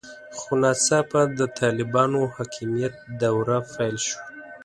[0.39, 4.21] خو ناڅاپه د طالبانو حاکمیت دوره پیل شوه.